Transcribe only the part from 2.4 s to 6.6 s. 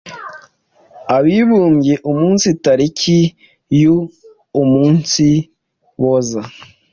tariki y,Uumunsiboza